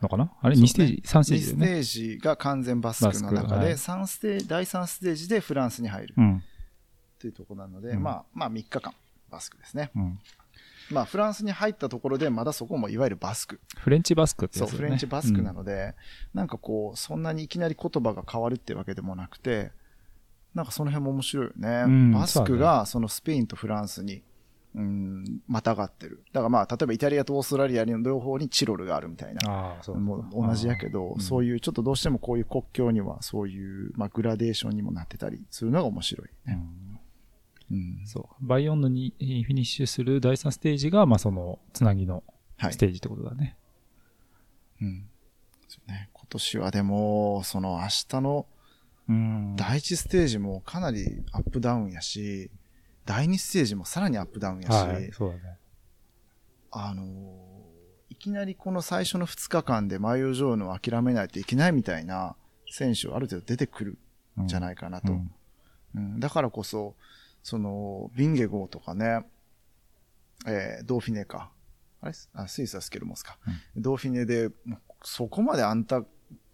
[0.00, 0.32] のかな？
[0.40, 1.66] あれ、そうね ?2 ステージ ?3 ステー2ジね。
[1.66, 1.82] ステー
[2.14, 6.14] ジが完全バスクの中で、バステ第3ステージでフランスに入る。
[6.16, 6.36] うん。
[6.36, 6.40] っ
[7.18, 8.94] ていうところなので、うんまあ、まあ3日間、
[9.30, 9.90] バスクですね。
[9.96, 10.18] うん。
[10.90, 13.60] まあ、フランスに入ったところで、まだそこもいわゆるバスク。
[13.78, 15.94] フレンチバスクってそう、やつだよねフレンチバスクなので、
[16.34, 19.72] なんかこう、そんなにいきなり言葉が変わるってわけでもなくて、
[20.54, 21.68] なんかその辺も面白いよね。
[21.86, 24.22] うんバスクがそのスペインとフランスに、
[24.74, 26.22] うん、またがってる。
[26.32, 29.40] だからまあ、例えばイタリアとオーストラリアの両方にチロルがあるみたいな。
[29.50, 31.60] ああ、そうもう同じやけど、そういう。
[31.60, 36.58] ちょっとどうしてもこういう国境には、そういう、まあ、グラデーションにもなってたりするのが面白いね。
[36.58, 36.92] うん
[37.70, 38.02] うん。
[38.06, 38.46] そう。
[38.46, 42.22] バイオンヌにえーフィニッシュする第3ステージが、まあその、つなぎの
[42.58, 42.76] はいス。
[42.76, 43.56] テージってことだね。
[44.80, 45.08] うん。
[45.68, 46.10] そうね。
[46.12, 48.46] 今年はでも、その明日の
[49.08, 52.50] うん第一ステージもかなりアップダウンやし、
[53.04, 55.58] 第二ステージもさらにアップダウンやし、はい、そうだね。
[56.70, 57.52] あのー
[58.10, 62.36] いきなりこの最初の2日間でマイオジョーヌを諦めないといけないみたいな
[62.70, 63.98] 選手はある程度出てくる
[64.40, 65.12] んじゃないかなと。
[65.12, 65.30] うん
[65.96, 66.94] うんだからこそ、
[67.42, 69.26] その、ビンゲゴーとかね、
[70.46, 71.50] えードーフィネか。
[72.00, 72.12] あれ？
[72.34, 73.38] あスイスはスケルモスか。
[73.76, 74.50] ドーフィネで、
[75.02, 76.04] そこまであんた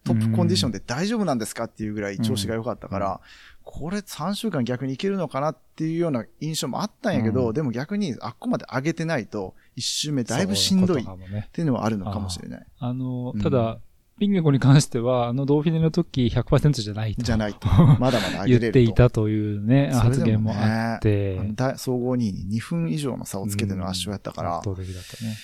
[0.09, 3.21] トップコンディションで大丈夫なんですかっていうぐらい調子が良かったから、
[3.63, 11.05] これ3週間逆にいけるのかなっていうような印象もあったんやけど、うんでも逆にあっこまで上げてないと、1週目だいぶしんどいっ
[11.53, 12.67] ていうのはあるのかもしれない。
[12.79, 13.79] あのうん、ただ、
[14.19, 17.23] ピンゲコに関しては、あのドーフィネの時100%じゃないと。
[17.23, 17.69] じゃないと。
[18.01, 18.59] まだまだ上げれ。
[18.59, 21.39] 言っていたというね、発言もでもねあって。
[21.39, 25.37] あの大総合2位に2分以上の差をつけての圧勝やったから、圧倒的だったね。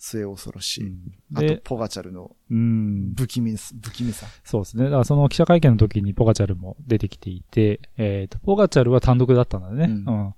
[0.00, 0.86] 末恐ろしい。
[0.86, 0.98] うん
[1.34, 4.26] あと、で、ポガチャルのうん、不気味す、不気味さ。
[4.42, 4.84] そうですね。
[4.84, 9.84] だからその記者会見の時にポガチャルも出てきていて、えっ、と、ポガチャルは単独だったんだね。
[9.84, 10.34] うんうん。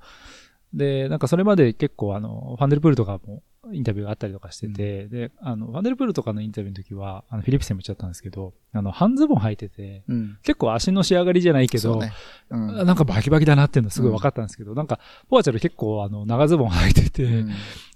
[0.74, 10.38] で、なんかそれまで結構あの、ファンデルプールとかもインタビューがあったりとかしてて、で、あの、ファンデルプールとかのインタビューの時は、あの、フィリップセンも言っちゃったんですけど、あの、半ズボン履いてて、うん。
[10.42, 12.12] 結構足の仕上がりじゃないけど、ね。
[12.50, 12.86] うん。
[12.86, 17.50] なんかバキバキだなっていうのすごい分かったんですけど、なんか、ポガチャル結構あの、長ズボン履いてて、うん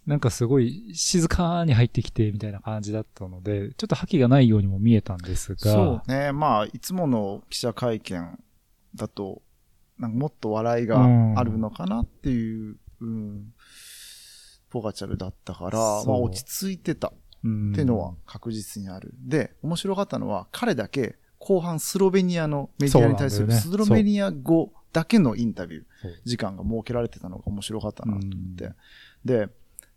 [0.06, 6.30] なんかすごい静かに入ってきてみたいな感じだったので、ちょっと覇気がないようにも見えたんですが、そうね。
[6.30, 8.38] まあ、いつもの記者会見
[8.94, 9.42] だと、
[9.98, 11.04] なんかもっと笑いが
[11.36, 13.52] あるのかなっていう、うん、
[14.76, 17.08] ポガチャルだったから、まあ落ち着いてた。
[17.08, 17.12] っ
[17.44, 17.72] うん。
[17.72, 19.14] ていうのは確実にある。
[19.18, 25.84] で、面白かったのは、彼だけ後半スロベニアのメディアに対するスロベニア語だけのインタビュー、
[26.24, 28.64] 時間が設けられてたのが面白かったなと思って。
[28.64, 28.74] うん。
[29.24, 29.48] で、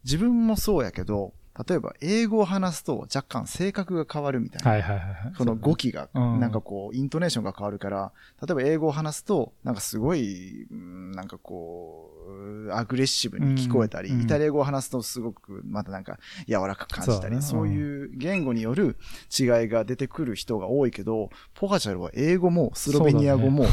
[0.04, 1.34] 自分もそうやけど、
[1.68, 4.72] 例えば英語を話すと若干性格が変わるみたいな。
[4.72, 5.34] はいはいはいはい。
[5.38, 8.12] その語気が、うんなんかこう、イントネーションが変わるから、
[8.46, 18.98] 例えば英語を話すと、なんかすごい、うんなんかこう、アグレッシブに聞こえたり、うんイタリア語を話すとすごく、またなんか柔らかく感じたり、そういう言語による
[19.38, 23.66] 違いが出てくる人が多いけど、ポガチャルは英語もスロベニア語も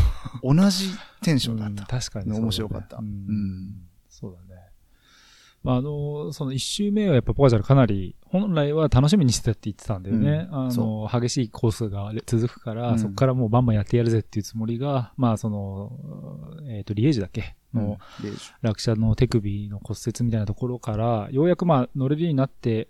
[0.42, 0.90] 同じ
[1.22, 1.82] テンションだった。
[1.82, 2.96] うん確かに面白かった。
[2.96, 3.74] ううんん。
[4.08, 4.45] そうだね。
[5.66, 10.48] まあ、あの、その一周目はやっぱポガチャルかなり、本来は楽しみにしてたって言ってたんだよね。
[10.48, 10.66] うん。
[10.68, 12.98] あの、激しいコースが続くから、うん。
[13.00, 15.90] そこからもうバンバンやってやるぜっていうつもりが、まあ、その、
[16.68, 17.56] えっ、と、リエージュだっけ？
[17.74, 18.38] の、レイジ。
[18.62, 22.86] 落車の手首の骨折みたいなところから、ようやくまあ乗れるようになって、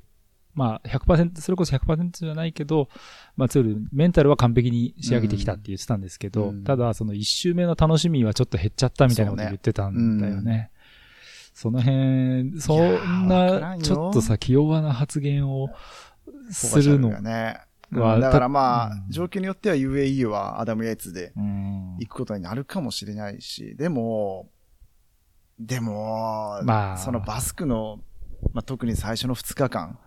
[0.54, 2.88] まあ100%、それこそ100%じゃないけど、
[3.36, 6.64] まあツール、メンタルは完璧に仕上げてきたって言ってたんですけど、うん。
[6.64, 10.70] ただその一周目の楽しみはちょっと減っちゃったみたいなこと言ってたんだよね。
[11.56, 15.70] その辺、そんな、ちょっとさ、気弱な発言を
[16.50, 17.62] するのがね。
[17.90, 24.50] はうんだからまあ、うん状況によっては UAE はアダム・ヤイツでうん行くことになるかもしれないし、でも、
[25.58, 28.00] でも、まあそのバスクの、
[28.52, 29.98] まあ、特に最初の2日間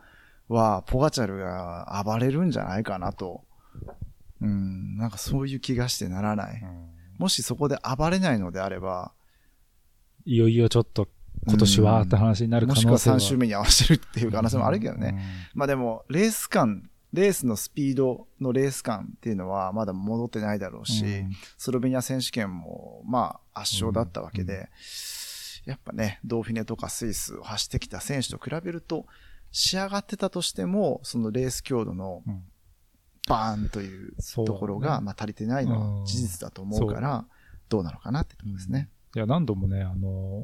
[0.49, 3.43] は、ポガチャルが暴れるんじゃないかなと。
[4.39, 6.61] うん、なんかそういう気がしてならない。
[7.17, 9.13] もしそこで暴れないのであれば、
[10.25, 11.07] いよいよちょっと
[11.49, 13.15] 今年はって話になる可もしくは能性は。
[13.17, 15.19] 3周目に合わせるっていう可能性もあるけどね。
[15.53, 21.31] まあでも、レース感、レースのスピードのレース感っていうのはまだ戻ってないだろうし、うん。
[21.57, 24.69] スロベニア選手権もまあ圧勝だったわけで、
[25.65, 29.05] やっぱね、ドーフィネとかスイスを走ってきた選手と比べると、
[29.51, 32.43] 仕上がってたとしても、そのレース強度のうん。
[33.27, 34.13] バーンという
[34.45, 37.25] ところが、まあ足りてないのは事実だと思うから、
[37.69, 38.89] どうなのかなってところですね。
[39.15, 40.43] いや、何度もね、あの、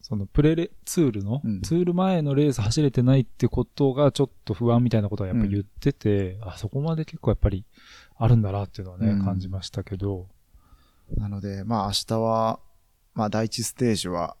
[0.00, 7.64] そのプレレ、ツールの、うんツール前のレース走れてないってことがちょっと不安みたいなことはやっぱ言ってて、あ、そこまで結構やっぱり
[8.16, 10.28] あるんだなっていうのはね、うん感じましたけど、
[11.16, 12.60] なので、まあ明日は、
[13.14, 14.36] まあ第一ステージは、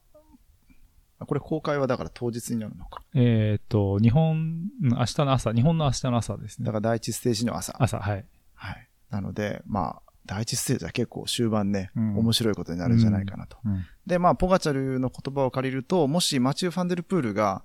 [1.18, 3.02] あこれ公開はだから当日になるのか。
[3.14, 6.66] えっ、と、日本、うん明日の朝、日本の明日の朝ですね。
[6.66, 7.74] だから第一ステージの朝。
[7.78, 8.24] 朝、はい。
[8.54, 8.88] はい。
[9.10, 13.58] なので、まあ、第一ステージは結構終盤ね、うん面白いことになるんじゃないかなと。
[13.64, 13.84] うん。
[14.06, 17.62] で、まあ、ポガチャルの言葉を借りると、もしマチュー・ファンデルプールが、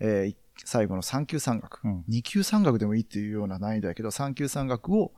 [0.00, 5.12] えーい最後の3級山岳、うん2級山岳でもいいっていうような難易度だけど、3級山岳を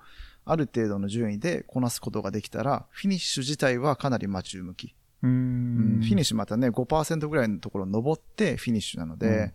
[0.44, 4.94] ある程度の順位でこなすことができたら、フィニッシュ自体はかなりマチュー向き。
[5.22, 6.02] ううんん。
[6.02, 9.52] フィニッシュまたね、5%ぐらいのところ登ってフィニッシュなので、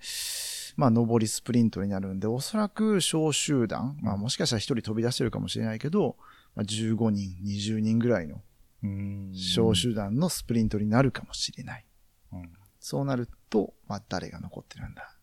[0.77, 6.17] まあ、上りスプリントになるんで、おそらく小集団、まあ、もしかしたら1人飛び出してるかもしれないけど、
[6.55, 8.41] まあ、15人、20人ぐらいの
[8.83, 11.85] うん小集団のスプリントになるかもしれない。
[12.33, 15.15] うんそうなると、まあ、誰が残ってるんだ。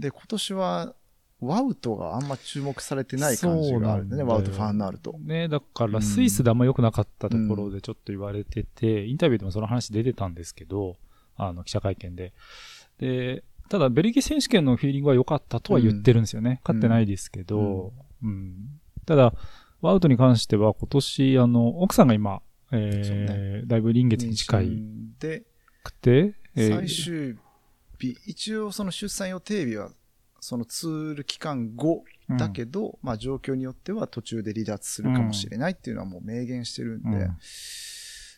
[0.00, 0.94] で、今年は、
[1.40, 5.16] ワウトがあんま注目されてない感じがあるんだよワウトファンになると。
[5.20, 10.96] ね、だからうんスイスであんま良くなかったところでちょっと言われてて、インタビューでもその話出てたんですけど、
[11.36, 12.32] あの、記者会見で。
[12.98, 16.60] で、ただベルギー選手権のフィーリングは良かったとは言ってるんですよね。
[16.64, 18.80] 勝ってないですけど、うん。
[19.06, 19.32] ただ、
[19.84, 22.40] ワウトに関しては今年、あの、奥さんが今、
[22.72, 24.82] えーだいぶ臨月に近い
[25.18, 25.42] で、
[25.82, 27.38] くて、えー最終
[27.98, 29.90] 日、一応その出産予定日は、
[30.40, 37.36] そのツール期間後だけど、まあ状況によっては途中で離脱するかもしれないっていうのはもう明言してるんで、うん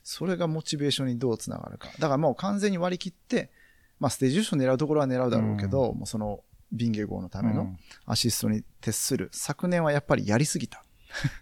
[0.08, 1.88] それがモチベーションにどうつながるか。
[1.98, 3.50] だからもう完全に割り切って、
[3.98, 9.30] まあステージ優勝狙うところは狙うだろうけど、もうそのビンゲ号のためのうんアシストに徹する。
[9.32, 10.84] 昨年はやっぱりやりすぎた。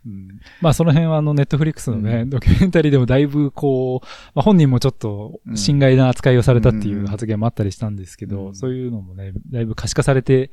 [0.07, 0.41] うん。
[0.61, 2.31] まあその辺はあのネットフリックスのね、うん。
[2.31, 8.55] ドキュメンタリーでもだいぶこう、まあ本人もちょっと心外な扱いをされたっていう発言もあったりしたんですけど、うん。
[8.55, 10.51] そういうのもね、だいぶ可視化されて、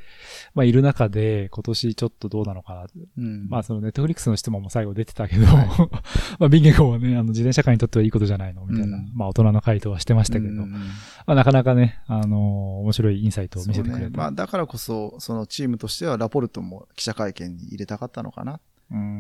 [0.54, 2.86] まあいる中で今年ちょっとどうなのかな。
[3.18, 3.50] うん。
[3.50, 5.46] まあそのネットフリックスの質問も最後出てたけど、
[6.40, 10.72] まあビンゲゴはね、あの自転車界にとってはいいことじゃないのみたいな、うんまあ大人の回答はしてましたけど、うん。
[10.72, 10.78] ま
[11.28, 14.10] あなかなかね、あの面白いインサイトを見せてくれた。
[14.10, 14.10] ね。
[14.16, 18.60] まあだからこそ、そのチームとしてはラポルトも記者会見に入れたかったのかなうん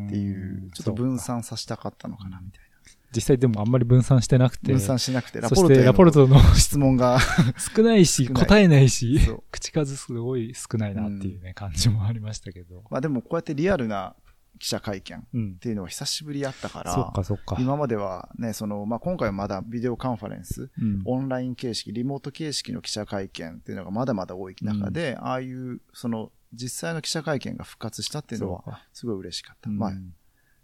[0.07, 2.71] っていう、ちょっと分散させたかったのかなみたい
[3.13, 4.59] 実際でもあんまり分散してなくな。
[4.59, 7.19] て、分散しなくて、ラポルトのの質問が、
[7.75, 9.19] 少ないし、答えないし
[9.51, 12.83] 口数すごい少ないなっていうね、感じもありましたけど。
[12.89, 14.15] まあでもこうやってリアルな
[14.59, 15.55] 記者会見っうん。
[15.55, 17.57] ていうのは久しぶりやったから、そっかそっか。
[17.59, 29.69] 今まではね、その、まあ今回はまだビデオカンファレンス、うん、オンライン形式、リモート形式の記者会見っていうのがまだまだ多い中で、ああいう、その、実際の記者会見が復活したっていうのは、すごい嬉しかった。
[29.69, 29.91] うんまあ、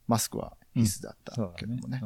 [0.07, 2.01] マスクは必須だったけどもね。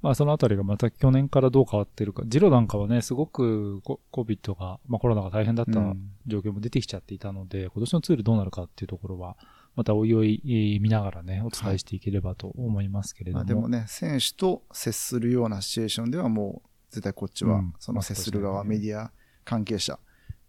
[0.00, 2.24] まあそのあたりがまた去年からどう変わってるか。
[2.26, 9.36] ジロなんかはね、すごくコ COVID が、まあコロナが大変だったうん状況も出てきちゃっていたので、今年のツールどうなるかっていうところは、
[9.76, 13.38] またおいおいえー見ながらね、お伝えしていければと思いますけれども。
[13.38, 19.12] まあでもね、選手と接するようなシチュエーションではもう、絶対こっちは、うんその接する側、メディア
[19.44, 20.00] 関係者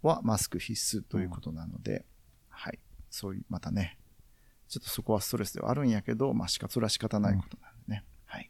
[0.03, 2.05] はマスク必須ということなので、
[2.49, 2.79] はい。
[3.09, 3.97] そういう、またね、
[4.67, 8.03] ちょっとそこはストレスではあるんやけど、まあしか、それは仕方ないことなんでね。
[8.25, 8.49] はい。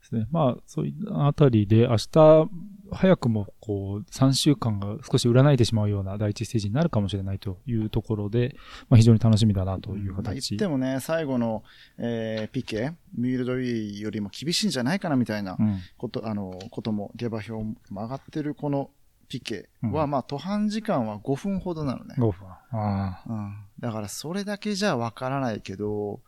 [0.00, 0.26] ですね。
[0.30, 0.94] まあ、そういう
[1.26, 2.48] あたりで、明日、
[2.92, 8.54] 早くも、こう、3週間が少し占いてしまうような第一ステージになるかもしれないというところで、
[8.88, 10.54] まあ、非常に楽しみだなというまあ言形。
[10.56, 11.62] ってもね、最後の、
[11.98, 15.78] えーピケ、ミールドウィーよりも厳しいんじゃないかなみたいなうん。
[15.96, 18.90] こと、あの、ことも、下馬評も上がってるこの
[19.28, 22.14] ピケは、うんまあ、途半時間は5分ほどなのね。
[22.18, 22.48] 5分。
[22.48, 23.22] ああ。
[23.26, 23.56] うん。
[23.80, 26.20] だから、それだけじゃわからないけど、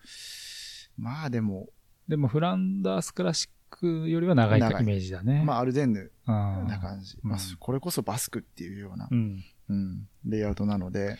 [0.98, 1.68] まあでも、
[2.08, 5.42] でも、フランダースクラシックよりは長いイメージだね。
[5.44, 7.18] まあ、アルデンヌあ、な感じ。
[7.22, 9.44] うんまあ、これこそバスクっていうようなう、ん。
[9.68, 11.18] うん、レイアウトなので、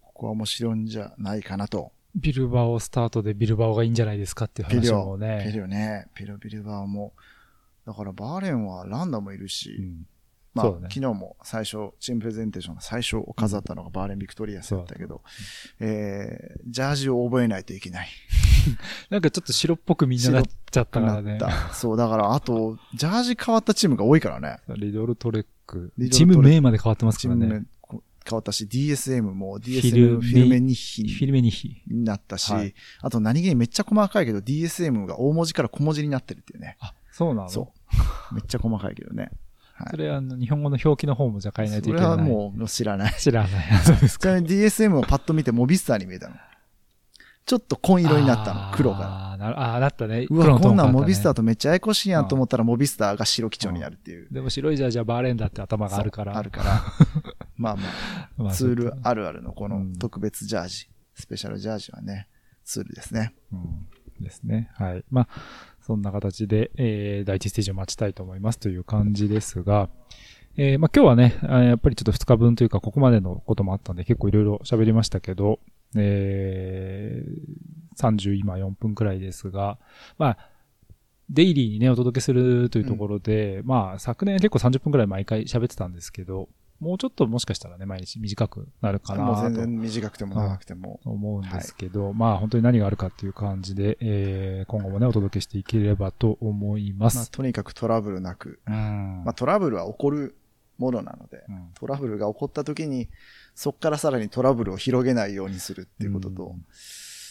[0.00, 1.92] ここは面白いんじゃないかなと。
[2.14, 5.44] ビルバオスタートでビルバオがいいんじゃないですかっていう話もね。
[5.46, 7.12] ピリオね、ピリオビルバーも。
[7.86, 10.06] だから、バーレーンはランダもいるし、うん
[10.54, 15.22] まあ、ね昨日も最初、チームプレゼンテーションの最初を飾ったのがバーレーン・ビクトリアスだったけど、
[15.80, 18.08] えー、ジャージを覚えないといけない。
[19.10, 21.38] なんかちょっと白っぽくみんななっちゃったからね。
[21.72, 24.58] そう、だから、あと、ジャージ変わったチームが多いからね。
[24.76, 25.92] リドルトレック。
[25.96, 27.60] リドルトレックチーム名まで変わってますチームからね。
[27.60, 27.66] 名
[28.28, 31.82] 変わったし、DSM もフィル DSM フィルメニフヒィルメニヒ。
[31.86, 36.76] になったし、はいあと何気にめっちゃ細かいけど DSM が大文字から小文字になってるっていうね。
[36.80, 37.48] あ、そうなの？
[37.48, 37.72] そ
[38.30, 38.34] う。
[38.34, 39.30] めっちゃ細かいけどね。
[39.78, 42.16] はいそれあの、日本語の表記の方もじゃあ変えないといそれけない。
[42.16, 43.14] はもう知らない。
[43.18, 43.50] 知らない。
[43.84, 46.34] そうですちなみに DSM をパッと見てモビスターに見えたの。
[47.46, 49.32] ちょっと紺色になったの、黒が。
[49.32, 50.26] あーなるあー、なったね。
[50.28, 54.28] うわ、黒のトーこんなんモビスターとめっちゃややこしいやんと思ったらモビスターが白基調になるっていう。
[54.30, 56.32] でも白いジャージはバーレンだって頭があるから。
[56.32, 56.82] そうあるから。
[57.56, 62.28] まあまあ、まあツールあるあるのこのうん特別ジャージ、スペシャルジャージはね、
[62.64, 63.32] ツールですね。
[63.52, 63.88] うん
[64.20, 64.70] ですね。
[64.74, 65.04] はい。
[65.10, 65.28] まあ、
[65.88, 68.58] そんな形で、えー、第一ステージを待ちたいと思います。
[68.58, 69.88] という感じですが、
[70.58, 75.60] えーまあ今日はね、やっぱりちょっと2日分というか、ここまでのこともあったんで、結構いろいろ喋りましたけど、
[75.96, 79.78] えー、30今4分くらいですが、
[80.18, 80.38] まあ、
[81.30, 86.50] デイリーにね、お届けするというところで、まあ、昨年結構30分くらい毎回喋ってたんですけど、
[86.80, 91.00] もうちょっともしかしたらね、毎日短くなるかなと全然短くても長くても。
[91.04, 97.30] 思うんですけど、まあ本当に何があるかっていう感じで、えー今後もね、お届けしていければと思いままあ、す。
[97.30, 98.60] とにかくトラブルなく。
[98.66, 100.36] うんまあ、トラブルは起こる
[100.78, 103.08] ものなので、うんトラブルが起こった時に、
[103.54, 106.64] そこからさらにトラブルを広げないようにするっていうことと、うん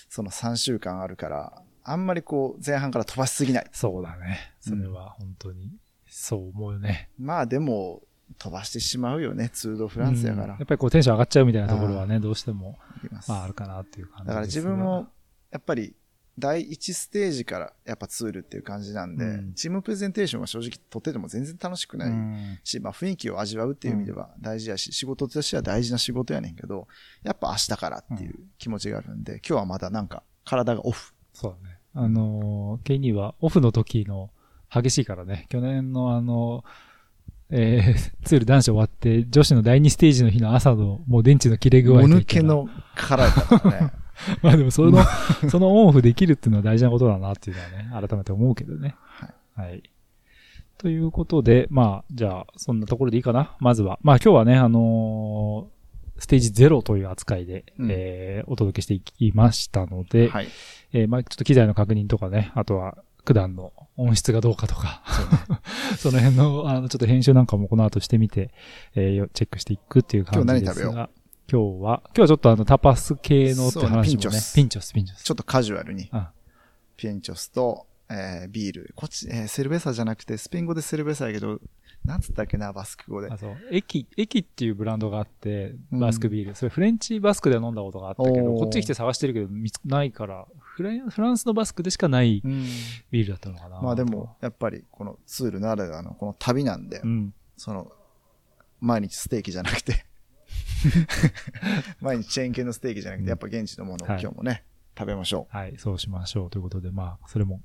[0.09, 3.69] その3週間あるから、あんまりこう前半から飛ばしすぎない。
[3.71, 4.53] そうだね。
[4.59, 5.71] それは本当に、
[6.07, 7.09] そう思うよね。
[7.19, 8.01] まあでも、
[8.37, 10.45] 飛ばしてしまうよね、ツール・ド・フランスやから。
[10.45, 10.49] うん。
[10.51, 12.77] やっぱりこうテンション上がっちゃうみたいなところはね、どうしても、
[13.27, 14.25] まああるかなっていう感じですが。
[14.27, 15.07] だから自分も、
[15.51, 15.95] やっぱり、
[16.39, 19.53] 第一ステージからやっぱツールっていう感じなんで、うん。
[19.55, 22.59] チームプレゼンテーションは正直撮ってても全然楽しくないうん。
[22.63, 26.87] し、まあ雰囲気を味わうっていう意味では大事やし、仕事としては大事な仕事やねんけど、
[27.23, 31.15] やっぱ明日からっていう気持ちがあるんで、今日はまだなんか体がオフ。
[31.33, 31.77] そうだね。
[31.95, 34.29] あのー、ケイニーはオフの時の
[34.71, 36.63] 激しいからね、去年のあの、
[37.49, 43.91] えー、ツール男子終わって、女子の第2ステージの日の朝のもう電池の切れ具合もといったらぬけの殻やったからね。
[44.41, 44.97] まあでもその、
[45.49, 47.63] そのオンオフできるっていうのは大事なことだなっていうの
[47.95, 48.95] はね、改めて思うけどね。
[48.97, 49.69] はい。
[49.69, 49.83] はい。
[50.77, 53.55] ということで、まあ、じゃあ、そんなところでいいかな。
[53.59, 53.99] まずは。
[54.01, 55.77] まあ今日はね、あのー
[56.19, 60.47] ステージ0という扱いで、うんえーお届けしていきましたので、はい。
[60.93, 62.97] えーまあちょっと機材の確認とかね、あとは、
[63.27, 65.03] 九段の音質がどうかとか、
[65.99, 68.53] その辺の、あの、ちょっと編集なんかもこの後してみて、
[68.95, 70.83] えーよチェックしていくっていう感じですが。
[70.83, 71.09] 今日何食べよ
[71.51, 75.23] 今日は、今日はちょっとあの、タパス系のって話もね、ピンチョスピンチョス、ピンチョス。
[75.23, 76.31] ちょっとカジュアルに、あ
[76.95, 78.93] ピエンチョスと、えービール。
[78.95, 81.59] こっち、えーセルベサじゃなくて、スペイン語でセルベサやけど、
[82.05, 83.37] なんつったっけな、バスク語であ、。
[83.37, 83.57] そう。
[83.71, 86.55] 駅、駅っていうブランドがあって、うんバスクビール。
[86.55, 90.45] それフレンチバスクで飲んだことがあったけど、こっち来て探してるけど見つないから、
[90.77, 92.65] フランフランスのバスクでしかないうん。
[93.09, 93.81] ビールだったのかな。
[93.81, 97.33] まあでも、やっぱりこのツールならではのこの旅なんで、うん。
[97.55, 97.91] その、
[98.79, 100.05] 毎日ステーキじゃなくて、
[101.99, 104.21] 毎日チェーン系のステーキじゃなくて、やっぱ現地のものをはい。
[104.21, 104.63] 今日もね、
[104.95, 106.49] 食べましょはい、そうしましょう。
[106.51, 107.61] ということで、まあ、それも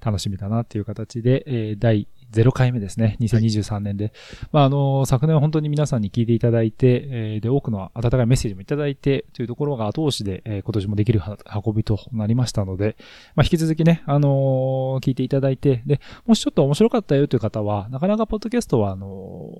[0.00, 3.16] 楽しみだなっていう形で、えー第0回目ですね。
[3.20, 4.12] 2023年で。
[4.52, 12.96] まあ、あの、昨年は本当に皆さんに聞いていただいて、えーで、多くの温かいメッセージもいただいて、というところが後押しで、えー今年もできるは運びとなりましたので、
[13.34, 19.50] まあ、引き続きね、あのー聞いていただいて、で、もしちょっと面白かったよという方は、なかなかポッドキャストは、あの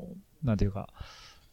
[0.44, 0.88] ーなんていうか、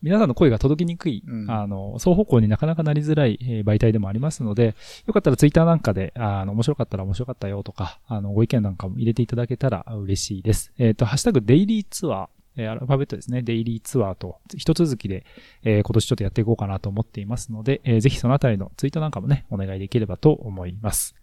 [0.01, 4.75] 皆さんの声が届きにくい、うんあの、双方向になかなかなりづらい、えー媒体でもありますので、
[5.07, 10.71] よかったらツイッターなんかで、あの、面白かったら面白かったよとか、あの、ご意見なんかも入れていただけたら嬉しいです。
[10.77, 12.27] えっ、と、ハッシュタグデイリーツアー、
[12.57, 15.25] えーアルファベットですね、デイリーツアーと、一続きで、
[15.63, 21.15] えー今年ちょっとやっていこうかなと思っていますので、えーぜひそのあたりのツイートなんかもね、お願いできればと思います。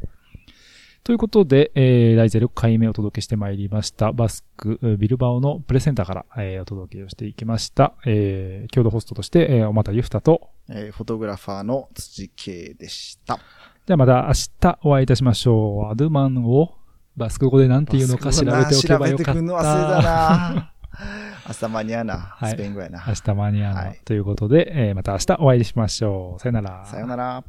[1.04, 7.92] ということで、えー第0回目お届けしてまいりました、バスク、えービルバオのプレセンターから、えーお届けをしていきました。
[8.06, 10.72] えー共同ホストとして、えー、おまたゆふたと、う。
[10.72, 13.38] えーフォトグラファーの土系でした。
[13.86, 15.92] じゃあまた明日お会いいたしましょう。
[15.92, 16.74] アドゥマンを
[17.18, 20.02] バスク語で何て言うのか調べておけばよかっ調べてくんの忘れたた。
[20.02, 20.72] な
[21.46, 22.16] 明日間に合うな。
[22.16, 23.04] はいスペイン語やな。
[23.06, 26.40] 明日間に合うの、はいということで、えーまた明日お会いしましょう。
[26.40, 26.86] さよなら。
[26.86, 27.44] さよなら。